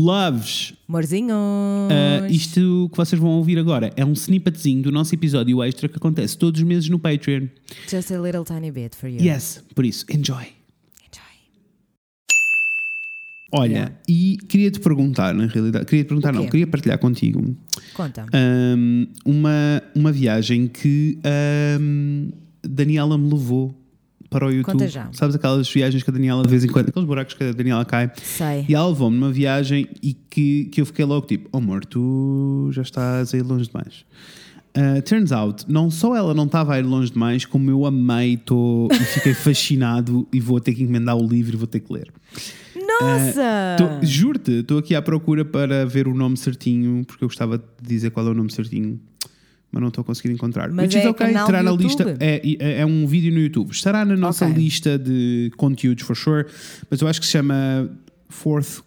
[0.00, 1.32] Loves, Morzinhos.
[1.90, 5.96] uh, isto que vocês vão ouvir agora é um snippetzinho do nosso episódio extra que
[5.96, 7.48] acontece todos os meses no Patreon.
[7.90, 9.20] Just a little tiny bit for you.
[9.20, 10.44] Yes, por isso, enjoy.
[11.02, 11.24] Enjoy.
[13.52, 13.94] Olha, Yeah.
[14.08, 17.56] e queria-te perguntar, na realidade, queria-te perguntar, não, queria partilhar contigo
[17.94, 18.24] Conta.
[18.32, 21.18] um, uma, uma viagem que
[21.80, 22.30] um,
[22.62, 23.74] Daniela me levou
[24.30, 24.72] para o YouTube.
[24.72, 25.08] Conta já.
[25.12, 27.84] Sabes aquelas viagens que a Daniela de vez em quando, aqueles buracos que a Daniela
[27.84, 28.10] cai.
[28.22, 28.64] Sei.
[28.68, 32.68] E ela levou-me numa viagem e que, que eu fiquei logo tipo, oh amor, tu
[32.72, 34.04] já estás a ir longe demais.
[34.76, 38.36] Uh, turns out, não só ela não estava a ir longe demais, como eu amei
[38.36, 41.92] tô, e fiquei fascinado e vou ter que encomendar o livro e vou ter que
[41.92, 42.12] ler.
[43.00, 43.76] Nossa!
[43.78, 47.64] Tô- Juro-te, estou aqui à procura para ver o nome certinho, porque eu gostava de
[47.88, 49.00] dizer qual é o nome certinho,
[49.70, 50.70] mas não estou a conseguir encontrar.
[50.70, 52.02] Mas Which is é okay, estará na lista.
[52.04, 52.18] YouTube?
[52.22, 53.70] É, é, é um vídeo no YouTube.
[53.70, 54.56] Estará na nossa Ok.
[54.62, 56.46] lista de conteúdos, for sure,
[56.90, 57.90] mas eu acho que se chama
[58.28, 58.82] Fourth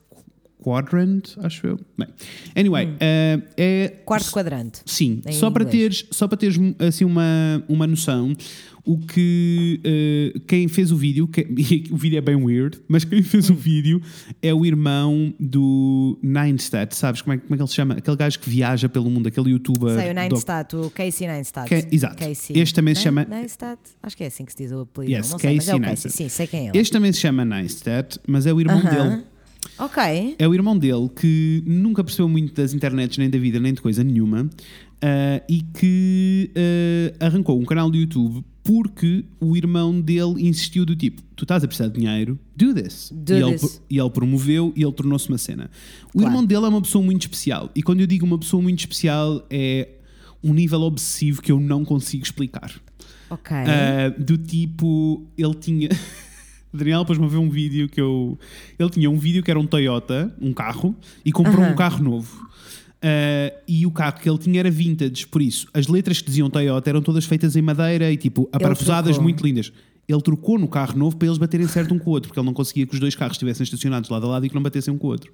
[0.62, 1.80] Quadrant, acho eu.
[1.98, 2.08] Bem,
[2.56, 3.94] anyway, eh, é.
[3.94, 4.02] Hum.
[4.06, 4.82] Quarto quadrante.
[4.86, 8.36] Sim, só para, teres, só para teres assim uma, uma noção,
[8.84, 11.48] o que eh, quem fez o vídeo, que-
[11.92, 13.54] o vídeo é bem weird, mas quem fez Hum.
[13.54, 14.02] o vídeo
[14.42, 17.94] é o irmão do Ninestad, sabes como é, como é que ele se chama?
[17.96, 19.96] Aquele gajo que viaja pelo mundo, aquele youtuber.
[20.00, 21.68] Sei, o doc- Neistat, o Casey Neistat.
[21.68, 22.16] Que- exato.
[22.18, 22.58] Casey.
[22.60, 23.80] Este também se chama- Neistat?
[24.02, 25.12] Acho que é assim que se diz o apelido.
[25.14, 26.12] Yes, não sei, mas é o Casey Casey.
[26.12, 26.78] Sim, sei quem é ele.
[26.80, 29.10] Este também se chama Ninestad, mas é o irmão Aham.
[29.10, 29.24] dele.
[29.78, 30.36] Ok.
[30.38, 33.82] É o irmão dele que nunca percebeu muito das internets, nem da vida, nem de
[33.82, 34.50] coisa nenhuma,
[35.02, 36.52] ah, e que
[37.20, 41.64] ah, arrancou um canal de YouTube porque o irmão dele insistiu do tipo: tu estás
[41.64, 43.12] a precisar de dinheiro, do this.
[43.14, 43.82] Do e, ele, this.
[43.90, 45.70] e ele promoveu e ele tornou-se uma cena.
[46.10, 46.28] O Claro.
[46.28, 49.46] irmão dele é uma pessoa muito especial, e quando eu digo uma pessoa muito especial,
[49.50, 49.90] é
[50.44, 52.72] um nível obsessivo que eu não consigo explicar.
[53.30, 53.56] Ok.
[53.56, 55.90] Uh, do tipo, ele tinha.
[56.74, 58.38] Daniel depois-me a ver um vídeo que eu.
[58.80, 61.74] Ele tinha um vídeo que era um Toyota, um carro, e comprou Aham.
[61.74, 62.50] um carro novo.
[63.04, 66.52] Uh, e o carro que ele tinha era vintage, por isso as letras que diziam
[66.52, 69.74] Toyota eram todas feitas em madeira e tipo aparafusadas muito lindas.
[70.08, 72.46] Ele trocou no carro novo para eles baterem certo um com o outro, porque ele
[72.46, 74.94] não conseguia que os dois carros estivessem estacionados lado a lado e que não batessem
[74.94, 75.32] um com o outro.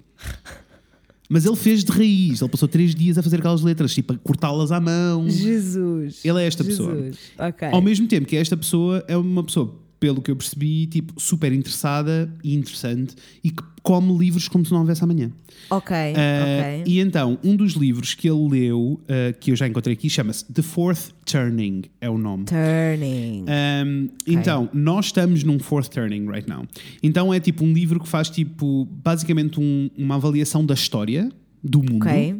[1.28, 4.16] Mas ele fez de raiz, ele passou três dias a fazer aquelas letras, tipo a
[4.16, 5.28] cortá-las à mão.
[5.28, 6.24] Jesus.
[6.24, 6.94] Ele é esta pessoa.
[6.94, 7.18] Jesus.
[7.38, 7.68] Ok.
[7.70, 11.52] Ao mesmo tempo que esta pessoa é uma pessoa, pelo que eu percebi, tipo, super
[11.52, 15.30] interessada e interessante e que come livros como se não houvesse amanhã.
[15.70, 15.96] Ok.
[15.96, 16.82] Uh, ok.
[16.86, 19.00] E então, um dos livros que ele leu, uh,
[19.40, 22.44] que eu já encontrei aqui, chama-se The Fourth Turning, é o nome.
[22.44, 23.44] Turning.
[23.48, 26.64] Um, Então, nós estamos num fourth turning right now.
[27.02, 31.30] Então é tipo um livro que faz tipo basicamente um- uma avaliação da história
[31.62, 32.37] do mundo Ok.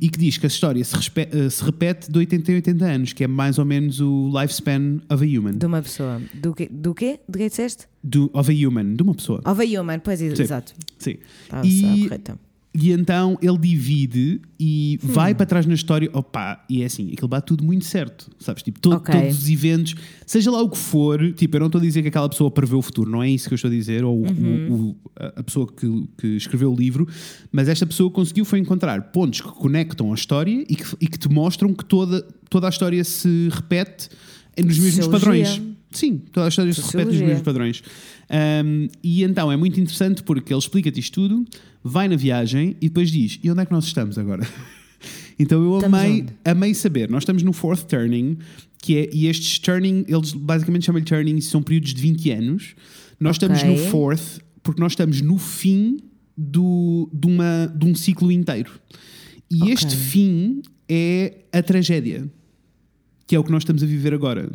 [0.00, 2.84] E que e diz que a história se, eh, se repete de 80 em 80
[2.84, 5.52] anos, que é mais ou menos o lifespan of a human.
[5.52, 6.20] De uma pessoa.
[6.34, 6.68] Do quê?
[6.70, 7.20] Do quê?
[7.28, 7.86] Do que disseste?
[8.02, 9.40] Do, of a human, de uma pessoa.
[9.44, 9.98] Of a human.
[10.00, 10.74] Pois, exato.
[10.98, 11.16] Sim.
[11.44, 12.38] Estava E- correta.
[12.72, 15.08] E então ele divide e Hum.
[15.08, 16.08] vai para trás na história.
[16.12, 18.30] Opa, e é assim, aquilo bate tudo muito certo.
[18.38, 18.62] Sabes?
[18.62, 19.12] Tipo, to- Ok.
[19.12, 19.94] todos os eventos,
[20.24, 22.76] seja lá o que for, tipo, eu não estou a dizer que aquela pessoa prevê
[22.76, 24.72] o futuro, não é isso que eu estou a dizer, ou o- Uhum.
[24.72, 27.08] o- a a pessoa que, que escreveu o livro,
[27.50, 31.18] mas esta pessoa conseguiu foi encontrar pontos que conectam a história e que, e que
[31.18, 34.08] te mostram que toda, toda a história se repete
[34.64, 35.60] nos mesmos padrões.
[35.90, 37.26] Sim, toda a história se repete nos Sociologia.
[37.26, 37.82] mesmos padrões.
[38.64, 41.44] Um, e então é muito interessante porque ele explica-te isto tudo,
[41.82, 44.46] vai na viagem e depois diz: e onde é que nós estamos agora?
[45.38, 46.32] então eu Estamos amei, onde?
[46.44, 47.10] amei saber.
[47.10, 48.38] Nós estamos no fourth turning,
[48.78, 52.74] que é, e estes turning, eles basicamente chamam-lhe turning, são períodos de 20 anos.
[53.18, 53.48] Nós Ok.
[53.54, 55.98] estamos no fourth porque nós estamos no fim
[56.36, 58.70] do, de, uma, de um ciclo inteiro.
[59.50, 59.72] E Ok.
[59.74, 62.30] este fim é a tragédia
[63.30, 64.50] que é o que nós estamos a viver agora.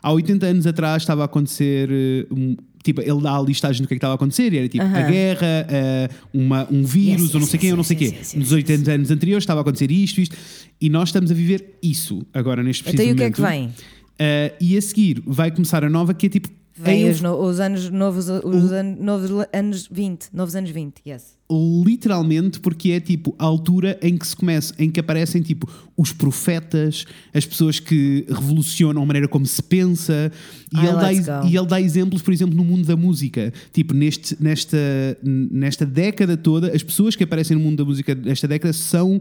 [0.00, 1.88] Há 80 anos atrás estava a acontecer.
[1.90, 4.58] eh, um- tipo, ele dá a listagem do que é que estava a acontecer, e
[4.58, 5.10] era tipo a Aham.
[5.10, 7.96] guerra, eh, uma, um vírus, Yes, ou não yes, sei quem, yes, ou não sei
[7.96, 8.16] yes, quê.
[8.18, 10.36] yes, yes, Nos yes, 80 anos anteriores estava a acontecer isto, isto,
[10.80, 13.40] e nós estamos a viver isso agora neste preciso Então e o que é que
[13.40, 13.68] momento.
[13.74, 13.74] vem?
[14.20, 16.48] Eh, e a seguir vai começar a nova, que é tipo.
[16.82, 20.28] Vem os, no- os anos novos, os an- novos anos 20.
[20.32, 21.38] Novos anos 20, yes.
[21.84, 26.12] literalmente porque é tipo a altura em que se começa, em que aparecem tipo os
[26.12, 27.04] profetas,
[27.34, 30.30] as pessoas que revolucionam a maneira como se pensa
[30.72, 31.48] e, Ai, ele, dá, go.
[31.48, 33.52] e ele dá exemplos, por exemplo, no mundo da música.
[33.72, 34.78] Tipo, neste, nesta,
[35.22, 39.20] nesta década toda, as pessoas que aparecem no mundo da música nesta década são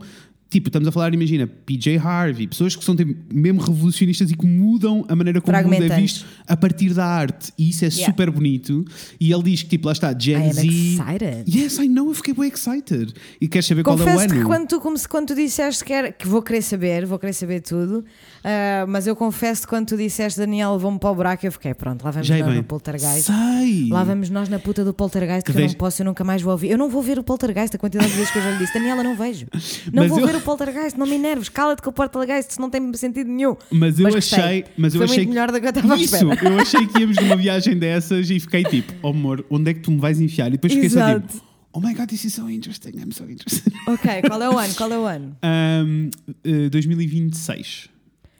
[0.49, 4.47] Tipo, estamos a falar, imagina, PJ Harvey, pessoas que são tipo, mesmo revolucionistas e que
[4.47, 7.53] mudam a maneira como o mundo é visto a partir da arte.
[7.55, 8.05] E isso é Yeah.
[8.11, 8.83] super bonito.
[9.19, 10.67] E ele diz que, tipo, lá está, I Gen am Z.
[10.67, 11.43] excited.
[11.47, 13.13] Yes, I know, eu fiquei bem excited.
[13.39, 14.33] E queres saber qual é o Confesso ano?
[14.41, 17.19] que quando tu, como se, quando tu disseste que, era, que vou querer saber, vou
[17.19, 18.03] querer saber tudo,
[18.43, 21.73] ah, mas eu confesso que quando tu disseste Daniel, vou-me para o buraco, eu fiquei
[21.73, 23.23] pronto, lá vamos Já é nós no Poltergeist.
[23.31, 23.87] Sei!
[23.89, 26.23] Lá vamos nós na puta do Poltergeist que, Que eu vejo- não posso, eu nunca
[26.23, 26.69] mais vou ouvir.
[26.71, 28.73] Eu não vou ver o Poltergeist, a quantidade de vezes que eu já lhe disse.
[28.73, 29.47] Daniela, não vejo.
[29.93, 31.49] Não Mas vou eu- ver o Poltergeist, não me enerves.
[31.49, 33.55] Cala-te com o Poltergeist, isso não tem sentido nenhum.
[33.71, 34.65] Mas eu Mas achei.
[34.77, 36.99] Mas eu Foi achei muito que- melhor do que eu estava Isso, eu achei que
[36.99, 40.19] íamos numa viagem dessas e fiquei tipo, oh amor, onde é que tu me vais
[40.19, 40.47] enfiar?
[40.47, 41.27] E depois fiquei só Exato.
[41.27, 41.43] tipo,
[41.73, 43.73] oh my god, this is so interesting, I'm so interested.
[43.87, 44.73] Ok, qual é o ano?
[44.75, 45.35] Qual é o ano?
[45.43, 46.09] Um,
[46.43, 47.89] eh, 2026.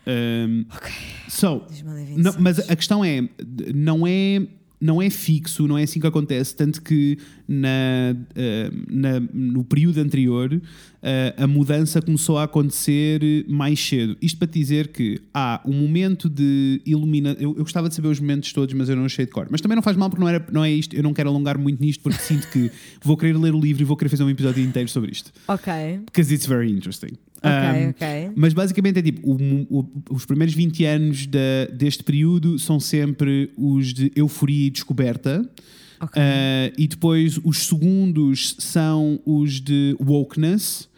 [0.07, 0.91] Um, Ok.
[1.27, 2.23] so, 2026.
[2.23, 3.27] não, mas a questão é,
[3.75, 4.47] não é,
[4.81, 7.17] não é fixo, não é assim que acontece, tanto que
[7.47, 8.15] na,
[8.89, 10.59] na- no período anterior
[11.37, 14.17] a mudança começou a acontecer mais cedo.
[14.21, 17.41] Isto para dizer que há um momento de iluminação.
[17.41, 19.47] Eu, eu gostava de saber os momentos todos, mas eu não achei de cor.
[19.49, 20.95] Mas também não faz mal porque não, era, não é isto.
[20.95, 22.69] Eu não quero alongar muito nisto porque sinto que
[23.01, 25.31] vou querer ler o livro e vou querer fazer um episódio inteiro sobre isto.
[25.47, 25.71] Ok,
[26.05, 27.11] Because it's very interesting.
[27.37, 28.31] ok, Um, ok.
[28.35, 33.49] mas basicamente é tipo: o- o- os primeiros 20 anos da- deste período são sempre
[33.57, 35.49] os de euforia e descoberta.
[36.01, 36.21] Ok.
[36.21, 40.88] Uh, e depois os segundos são os de wokeness.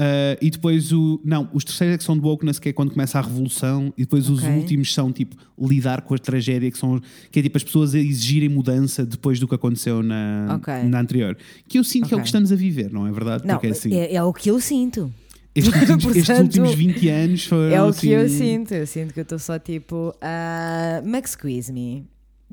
[0.00, 1.20] Uh, e depois o.
[1.24, 3.92] Não, os terceiros é que são de wokeness, que é quando começa a revolução.
[3.96, 4.56] E depois os Ok.
[4.56, 7.00] últimos são tipo lidar com a tragédia, que, são,
[7.30, 10.74] que é tipo as pessoas a exigirem mudança depois do que aconteceu na, Ok.
[10.84, 11.36] na anterior.
[11.68, 13.46] Que eu sinto que é o que estamos a viver, não é verdade?
[13.46, 13.94] Não, é assim.
[13.94, 15.12] é, é o que eu sinto.
[15.54, 17.72] Estes últimos, estes Portanto, últimos 20 anos foram.
[17.72, 18.74] É o assim, que eu sinto.
[18.74, 20.12] Eu sinto que eu estou só tipo.
[20.20, 22.04] ah, Max, squeeze me.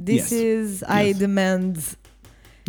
[0.03, 0.31] This Yes.
[0.31, 0.81] is.
[0.83, 1.17] I Yes.
[1.17, 1.73] demand.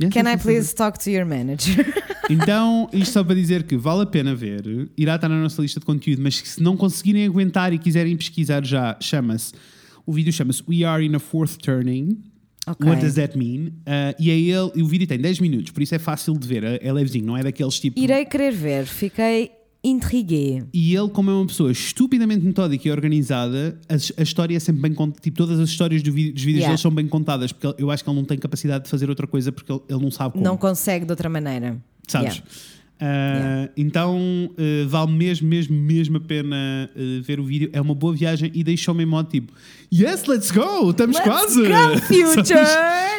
[0.01, 1.85] Yes, Can I please talk to your manager?
[2.31, 5.81] Então, isto só para dizer que vale a pena ver, irá estar na nossa lista
[5.81, 9.53] de conteúdo, mas se não conseguirem aguentar e quiserem pesquisar já, chama-se.
[10.07, 12.23] O vídeo chama-se We Are in a Fourth Turning.
[12.67, 12.89] Ok.
[12.89, 13.73] What does that mean?
[13.87, 16.47] Uh, e é ele, e o vídeo tem 10 minutos, por isso é fácil de
[16.47, 17.99] ver, é é levezinho, não é daqueles tipo.
[17.99, 18.87] Irei querer ver.
[18.87, 19.51] Fiquei
[19.85, 20.65] intriguée.
[20.73, 24.83] E ele, como é uma pessoa estupidamente metódica e organizada, a, a história é sempre
[24.83, 25.21] bem contada.
[25.21, 26.69] Tipo, todas as histórias do vi- dos vídeos Yeah.
[26.77, 29.27] dele são bem contadas, porque eu acho que ele não tem capacidade de fazer outra
[29.27, 30.45] coisa porque ele, ele não sabe como.
[30.45, 31.77] Não consegue de outra maneira.
[32.07, 32.35] Sabes?
[32.37, 32.51] Yeah.
[33.05, 34.17] Ah, Então
[34.53, 37.69] uh, vale mesmo, mesmo, mesmo a pena uh, ver o vídeo.
[37.73, 39.53] É uma boa viagem e deixou-me em modo tipo:
[39.93, 40.91] Yes, let's go!
[40.91, 41.63] Estamos Let's quase!
[41.63, 42.65] go, future!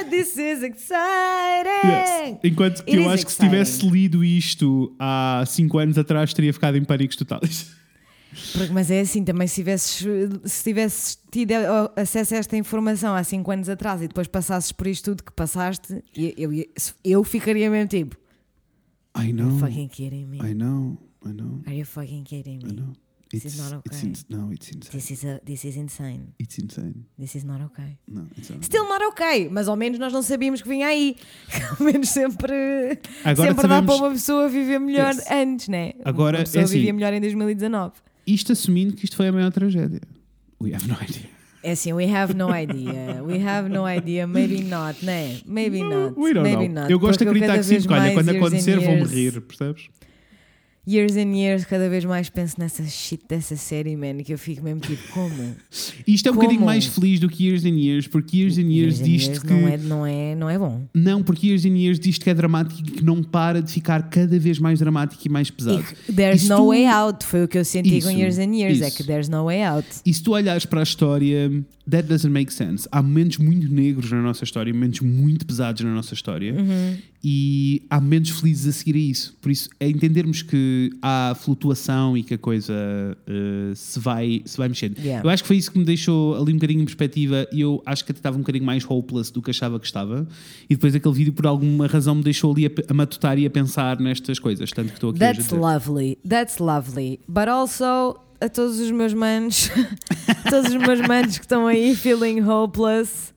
[0.09, 1.87] This is exciting!
[1.87, 2.37] Yes.
[2.43, 3.49] Enquanto que It eu acho que se exciting.
[3.49, 7.67] tivesse lido isto há 5 anos atrás, teria ficado em pânicos totais.
[8.53, 10.05] Porque- mas é assim, também se tivesses,
[10.45, 11.51] se tivesses tido
[11.95, 15.31] acesso a esta informação há 5 anos atrás e depois passasses por isto tudo que
[15.33, 16.65] passaste, eu, eu,
[17.03, 18.15] eu ficaria mesmo tipo:
[19.15, 19.49] I know.
[19.49, 20.39] you fucking kidding me?
[20.41, 20.97] I know.
[21.25, 21.61] I know.
[21.67, 22.73] Are you fucking kidding I me?
[22.75, 22.93] know.
[23.31, 24.07] This It's, is not it's okay.
[24.09, 24.91] ins- no, it's insane.
[24.91, 26.33] This is, a, this is insane.
[26.37, 27.05] It's insane.
[27.17, 27.97] This is not okay.
[28.07, 28.63] No, it's not.
[28.63, 31.15] Still not okay, mas ao menos nós não sabíamos que vinha aí.
[31.79, 35.31] Ao menos sempre, Agora sempre dá para uma pessoa viver melhor Yes.
[35.31, 35.93] antes, né?
[36.05, 37.93] Agora, uma pessoa é assim- vivia melhor em 2019.
[38.27, 40.01] Isto assumindo que isto foi a maior tragédia.
[40.61, 41.29] We have no idea.
[41.63, 43.23] É assim, we have no idea.
[43.23, 44.27] We have no idea.
[44.27, 45.39] Maybe not, né?
[45.45, 46.13] Maybe not.
[46.19, 46.81] We don't Maybe know.
[46.81, 46.91] not.
[46.91, 49.83] Eu gosto de acreditar que sim, olha, quando acontecer vou-me years- rir, percebes?
[50.85, 54.61] Years and years, cada vez mais penso nessa shit dessa série, man, que eu fico
[54.63, 55.55] mesmo tipo, como?
[56.05, 56.45] Isto é um Como?
[56.45, 59.47] bocadinho mais feliz do que Years and Years, porque Years and Years, Years diz que.
[59.53, 60.81] não, é, não, é, não é bom.
[60.93, 64.09] Não, porque Years and Years diz que é dramático e que não para de ficar
[64.09, 65.85] cada vez mais dramático e mais pesado.
[66.09, 67.25] E there's Isto- no way out.
[67.25, 68.81] Foi o que eu senti Isso, com Years and Years.
[68.81, 68.97] É isso.
[68.97, 69.87] que there's no way out.
[70.05, 71.49] E se tu olhares para a história,
[71.89, 72.89] that doesn't make sense.
[72.91, 76.97] Há momentos muito negros na nossa história, momentos muito pesados na nossa história, Uhum.
[77.25, 79.33] E há momentos felizes a seguir a isso.
[79.41, 82.73] Por isso, é entendermos que há flutuação e que a coisa
[83.25, 84.99] eh, se, vai, se vai mexendo.
[84.99, 85.25] Yeah.
[85.25, 87.81] Eu acho que foi isso que me deixou ali um bocadinho em perspectiva e eu
[87.85, 90.27] acho que até estava um bocadinho mais hopeless do que achava que estava.
[90.69, 93.49] E depois aquele vídeo, por alguma razão, me deixou ali a, a matutar e a
[93.49, 94.69] pensar nestas coisas.
[94.71, 96.17] Tanto que estou aqui That's lovely.
[96.27, 97.21] That's lovely.
[97.25, 99.71] But also, a todos os meus manos,
[100.49, 103.33] todos os meus manos que estão aí feeling hopeless,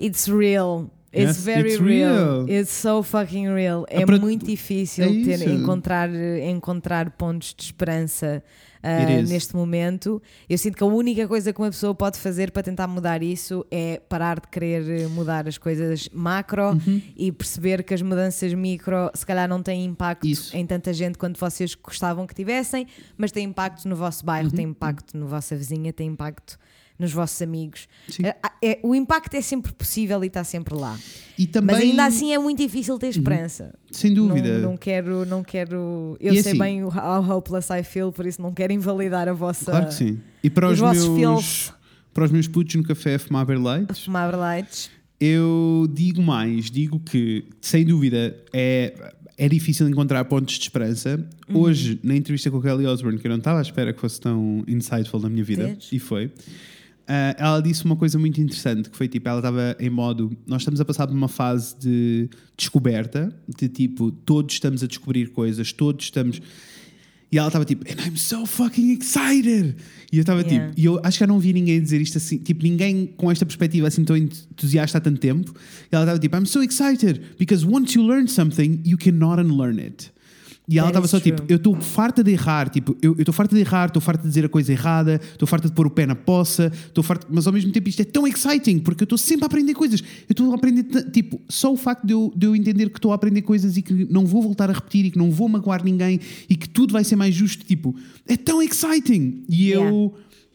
[0.00, 0.90] it's real.
[1.12, 2.44] It's Yes, very it's real.
[2.44, 2.48] real.
[2.50, 3.86] It's so fucking real.
[3.88, 8.42] É muito difícil é ter, encontrar, encontrar pontos de esperança
[9.22, 9.30] is.
[9.30, 10.20] neste momento.
[10.48, 13.64] Eu sinto que a única coisa que uma pessoa pode fazer para tentar mudar isso
[13.70, 17.00] é parar de querer eh, mudar as coisas macro Uhum.
[17.16, 20.54] e perceber que as mudanças micro se calhar não têm impacto Isso.
[20.56, 22.86] em tanta gente quanto vocês gostavam que tivessem,
[23.16, 24.54] mas tem impacto no vosso bairro, Uhum.
[24.56, 26.58] tem impacto na vossa vizinha, tem impacto
[26.98, 27.86] nos vossos amigos.
[28.22, 30.98] É- é- o impacto é sempre possível e está sempre lá.
[31.38, 33.72] E também, Mas ainda assim é muito difícil ter esperança.
[33.90, 34.58] sem dúvida.
[34.58, 36.16] Não, não quero, não quero.
[36.20, 39.28] Eu E sei assim- bem o how hopeless I feel, por isso não quero invalidar
[39.28, 39.66] a vossa.
[39.70, 40.18] Claro que sim.
[40.42, 41.72] E para os meus, feels.
[42.12, 44.90] para os meus putos no café a fumar Berlites, Fumar lights.
[45.20, 51.24] eu digo mais, digo que sem dúvida é, é difícil encontrar pontos de esperança.
[51.48, 51.58] Uhum.
[51.60, 54.20] Hoje, na entrevista com a Kelly Osbourne, que eu não estava à espera que fosse
[54.20, 55.88] tão insightful na minha vida, Vês?
[55.92, 56.32] e foi.
[57.08, 60.60] Ah, ela disse uma coisa muito interessante que foi tipo, ela estava em modo, nós
[60.60, 65.72] estamos a passar por uma fase de descoberta, de tipo, todos estamos a descobrir coisas,
[65.72, 66.40] todos estamos
[67.30, 69.76] e ela estava tipo, and I'm so fucking excited!
[70.10, 70.68] E eu estava Yeah.
[70.68, 73.30] tipo, e eu acho que eu não vi ninguém dizer isto assim, tipo, ninguém com
[73.30, 75.52] esta perspectiva assim tão entusiasta há tanto tempo.
[75.92, 79.78] E ela estava tipo, I'm so excited because once you learn something, you cannot unlearn
[79.78, 80.10] it.
[80.68, 83.54] E ela estava is só tipo, eu estou farta de errar, tipo, eu estou farta
[83.54, 86.04] de errar, estou farta de dizer a coisa errada, estou farta de pôr o pé
[86.04, 89.16] na poça, estou farta, mas ao mesmo tempo isto é tão exciting porque eu estou
[89.16, 90.00] sempre a aprender coisas.
[90.00, 93.12] Eu estou a aprender, tipo, só o facto de eu, de eu entender que estou
[93.12, 95.82] a aprender coisas e que não vou voltar a repetir e que não vou magoar
[95.82, 96.20] ninguém
[96.50, 97.96] e que tudo vai ser mais justo, tipo,
[98.26, 99.44] é tão exciting.
[99.48, 99.90] E Yeah.
[99.90, 100.14] eu.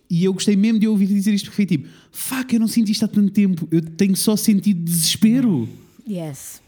[0.10, 2.92] E eu gostei mesmo de ouvir dizer isto porque foi tipo, fuck, eu não senti
[2.92, 5.68] isto há tanto tempo, eu tenho só sentido desespero.
[6.08, 6.62] Yes.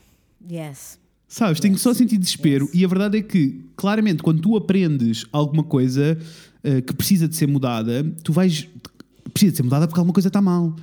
[0.50, 0.98] Yes.
[1.36, 5.66] Sabes, tenho só sentido desespero e a verdade é que, claramente, quando tu aprendes alguma
[5.66, 6.18] coisa
[6.64, 8.66] eh, que precisa de ser mudada, tu vais.
[9.34, 10.74] Precisa de ser mudada porque alguma coisa está mal.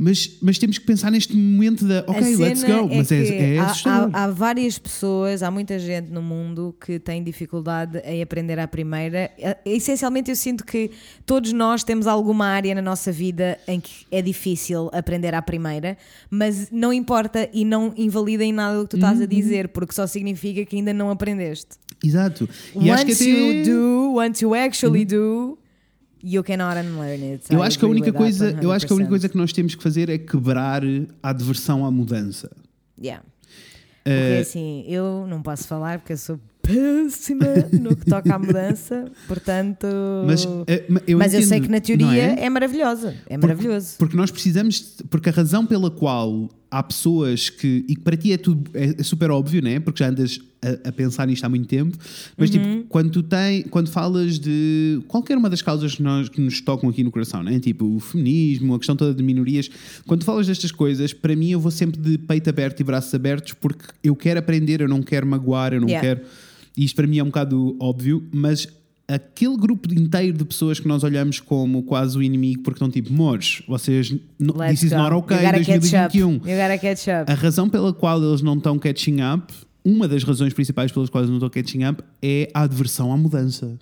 [0.00, 2.86] Mas, mas temos que pensar neste momento da, A ok, let's go.
[2.88, 4.10] mas é, que é há- assustador.
[4.12, 8.68] há, há várias pessoas, há muita gente no mundo que tem dificuldade em aprender à
[8.68, 9.28] primeira.
[9.36, 10.92] Eh, Essencialmente, eu sinto que
[11.26, 15.98] todos nós temos alguma área na nossa vida em que é difícil aprender à primeira,
[16.30, 19.28] mas não importa e não invalida em nada o que tu estás a Uhum.
[19.28, 21.70] dizer, porque só significa que ainda não aprendeste.
[22.04, 22.48] Exato.
[22.80, 23.50] E acho que once até- Uhum.
[23.52, 25.58] you do, once you actually do,
[26.22, 27.44] you cannot unlearn it.
[27.50, 29.10] Eu I acho que a única coisa, eu acho que a única 100%.
[29.10, 30.82] coisa que nós temos que fazer é quebrar
[31.22, 32.50] a aversão à mudança.
[33.02, 33.22] Yeah.
[34.04, 37.44] Porque Eh, assim, eu não posso falar porque eu sou péssima
[37.80, 39.86] no que toca à mudança, portanto.
[40.26, 42.06] mas eh, eu, mas eu sei que na teoria
[42.38, 42.44] é?
[42.44, 42.50] é?
[42.50, 43.14] maravilhosa.
[43.28, 43.96] É maravilhoso.
[43.98, 48.32] Porque nós precisamos, porque a razão pela qual há pessoas que, e que para ti
[48.32, 49.80] é, tudo, é, é super óbvio, né?
[49.80, 51.96] porque já andas a, a pensar nisto há muito tempo,
[52.36, 52.58] mas Uhum.
[52.80, 56.60] tipo, quando tu tem, quando falas de qualquer uma das causas que, nós, que nos
[56.60, 57.58] tocam aqui no coração, né?
[57.58, 59.70] tipo o feminismo, a questão toda de minorias,
[60.06, 63.54] quando falas destas coisas, para mim eu vou sempre de peito aberto e braços abertos
[63.54, 66.06] porque eu quero aprender, eu não quero magoar, eu não Yeah.
[66.16, 66.20] quero.
[66.76, 68.68] E isto para mim é um bocado óbvio, mas
[69.08, 73.10] aquele grupo inteiro de pessoas que nós olhamos como quase o inimigo, porque estão tipo,
[73.10, 74.98] mores, vocês, no, this is go.
[74.98, 76.18] not okay you gotta em catch up.
[76.18, 76.32] 2021.
[76.32, 77.32] You gotta catch up.
[77.32, 81.26] A razão pela qual eles não estão catching up, uma das razões principais pelas quais
[81.26, 83.78] não estão catching up, é a adversão à mudança.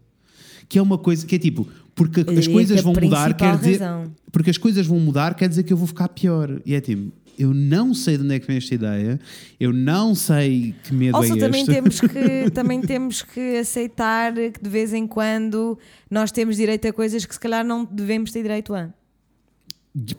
[0.68, 3.80] Que é uma coisa que é tipo, porque as coisas vão mudar, quer dizer.
[3.80, 4.12] razão.
[4.30, 6.60] Porque as coisas vão mudar, quer dizer que eu vou ficar pior.
[6.64, 9.20] E é tipo, eu não sei de onde é que vem esta ideia,
[9.58, 11.72] eu não sei que medo Also, é também este.
[11.72, 15.78] temos, que, também temos que aceitar que de vez em quando
[16.10, 18.90] nós temos direito a coisas que se calhar não devemos ter direito a.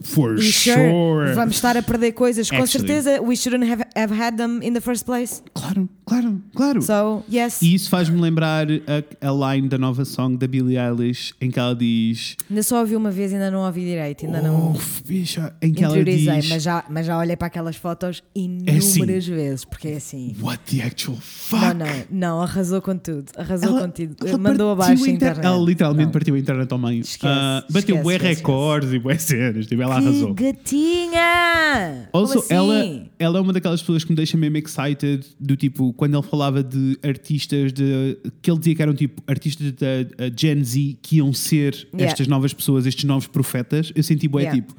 [0.01, 2.49] For sure, vamos estar a perder coisas.
[2.49, 2.87] Com Actually.
[2.87, 5.41] certeza, we shouldn't have, have had them in the first place.
[5.53, 6.81] Claro, claro, claro.
[6.81, 7.61] So, yes.
[7.61, 11.59] E isso faz-me lembrar a, a line da nova song da Billie Eilish em que
[11.59, 12.35] ela diz.
[12.49, 15.83] Ainda só ouvi uma vez, ainda não ouvi direito, ainda não Uf, bicha, em que
[15.83, 16.25] ela diz.
[16.49, 19.05] mas já, mas já olhei para aquelas fotos inúmeras assim.
[19.35, 20.35] vezes, porque é assim.
[20.41, 21.61] What the actual fuck?
[21.61, 25.13] Não, não, não, arrasou com tudo, arrasou Ela- com tudo, ela mandou abaixo a inter-
[25.13, 25.45] internet.
[25.45, 26.11] Ela literalmente Não.
[26.11, 27.01] partiu a internet ao meio.
[27.01, 29.66] Esquece, Ah, bateu esquece, bué recordes e bué cenas.
[29.67, 30.33] Tipo, ela arrasou.
[30.33, 32.09] Que gatinha!
[32.13, 32.53] Also, assim?
[32.53, 36.23] ela, ela é uma daquelas pessoas que me deixa mesmo excited, do tipo, quando ele
[36.27, 41.17] falava de artistas, de, que ele dizia que eram tipo artistas da Gen Z que
[41.17, 42.11] iam ser Yeah.
[42.11, 44.61] estas novas pessoas, estes novos profetas, eu senti bué Yeah.
[44.61, 44.75] tipo,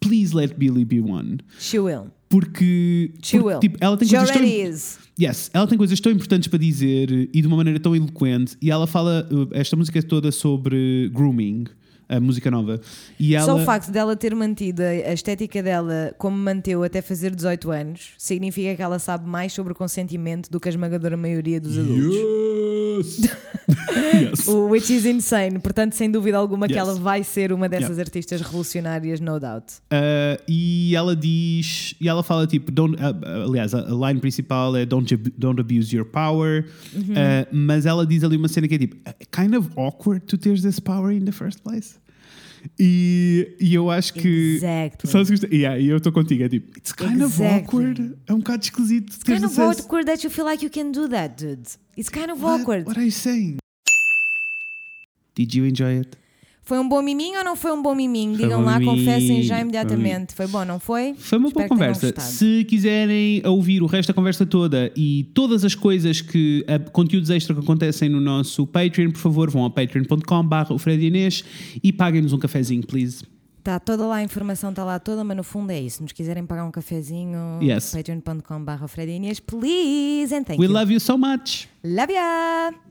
[0.00, 1.38] please let Billy be one.
[1.58, 2.06] She will.
[2.28, 3.60] Porque, She porque, will.
[3.60, 4.98] tipo, ela tem She coisas tão, already is.
[5.20, 8.56] Yes, ela tem coisas tão importantes para dizer e de uma maneira tão eloquente.
[8.62, 11.64] E ela fala, uh, esta música é toda sobre grooming,
[12.08, 12.80] a música nova.
[13.18, 17.34] E ela, Só o facto dela ter mantido a estética dela como manteu até fazer
[17.34, 21.60] 18 anos significa que ela sabe mais sobre o consentimento do que a esmagadora maioria
[21.60, 22.16] dos adultos.
[22.98, 23.20] Yes!
[24.22, 24.48] yes.
[24.48, 25.58] O Which is insane.
[25.60, 26.82] Portanto, sem dúvida alguma que Yes.
[26.88, 28.02] ela vai ser uma dessas Yeah.
[28.02, 29.66] artistas revolucionárias, no doubt.
[29.92, 34.84] Uh, e ela diz, e ela fala tipo, don't, uh, aliás, a, line principal é
[34.86, 36.64] don't, don't abuse your power,
[36.94, 37.02] Uhum.
[37.02, 38.96] Uh, mas ela diz ali uma cena que é tipo,
[39.30, 41.96] kind of awkward to ter this power in the first place.
[42.78, 44.54] E, e eu acho que.
[44.56, 45.10] Exactly.
[45.10, 47.56] Sabes que yeah, e eu estou contigo, é tipo, it's kind of Exactly.
[47.84, 48.14] awkward.
[48.26, 49.12] É um bocado esquisito.
[49.12, 51.62] It's kind of awkward that you feel like you can do that, dude.
[51.96, 52.86] It's kind of What- awkward.
[52.86, 53.56] What are you saying?
[55.34, 56.16] Did you enjoy it?
[56.68, 58.34] Foi um bom miminho ou não foi um bom miminho?
[58.36, 60.34] Foi Digam bom lá, miminho, confessem já imediatamente.
[60.34, 61.14] Foi bom, não foi?
[61.16, 62.12] Foi uma Espero boa conversa.
[62.20, 67.30] Se quiserem ouvir o resto da conversa toda e todas as coisas que, a, conteúdos
[67.30, 69.64] extra que acontecem no nosso Patreon, por favor, vão
[70.74, 71.42] ao Fred Inês
[71.82, 73.24] e paguem-nos um cafezinho, please.
[73.60, 75.96] Está toda lá a informação, está lá toda, mas no fundo é isso.
[75.96, 77.92] Se nos quiserem pagar um cafezinho, Yes.
[77.92, 78.84] patreon.com.br
[79.40, 80.72] please and thank We you.
[80.72, 81.66] love you so much.
[81.82, 82.87] Love ya!